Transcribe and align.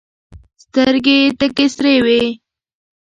سترګي 0.63 1.17
یې 1.23 1.33
تکي 1.39 1.65
سرې 1.73 1.95
وې! 2.05 2.23